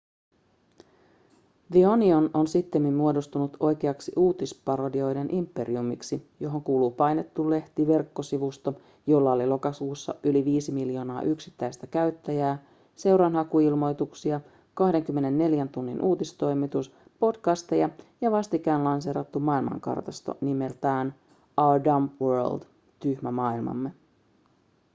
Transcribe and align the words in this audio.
the 1.71 1.85
onion 1.87 2.29
on 2.33 2.47
sittemmin 2.47 2.93
muodostunut 2.93 3.57
oikeaksi 3.59 4.11
uutisparodioiden 4.17 5.33
imperiumiksi 5.35 6.27
johon 6.39 6.63
kuuluu 6.63 6.91
painettu 6.91 7.49
lehti 7.49 7.87
verkkosivusto 7.87 8.73
jolla 9.07 9.31
oli 9.33 9.47
lokakuussa 9.47 10.15
yli 10.23 10.45
5 10.45 10.71
miljoonaa 10.71 11.21
yksittäistä 11.21 11.87
käyttäjää 11.87 12.65
seuranhakuilmoituksia 12.95 14.41
24 14.73 15.67
tunnin 15.71 16.01
uutistoimitus 16.01 16.91
podcasteja 17.19 17.89
ja 18.21 18.31
vastikään 18.31 18.83
lanseerattu 18.83 19.39
maailmankartasto 19.39 20.37
nimeltä 20.41 21.05
our 21.57 21.83
dumb 21.83 22.11
world 22.21 22.63
tyhmä 22.99 23.31
maailmamme 23.31 23.93